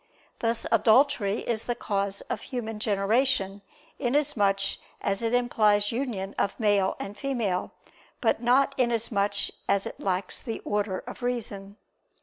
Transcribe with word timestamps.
Thus 0.39 0.65
adultery 0.71 1.41
is 1.41 1.65
the 1.65 1.75
cause 1.75 2.21
of 2.21 2.41
human 2.41 2.79
generation, 2.79 3.61
inasmuch 3.99 4.61
as 4.99 5.21
it 5.21 5.31
implies 5.31 5.91
union 5.91 6.33
of 6.39 6.59
male 6.59 6.95
and 6.99 7.15
female, 7.15 7.71
but 8.19 8.41
not 8.41 8.73
inasmuch 8.79 9.35
as 9.69 9.85
it 9.85 9.99
lacks 9.99 10.41
the 10.41 10.57
order 10.61 11.03
of 11.05 11.21
reason. 11.21 11.77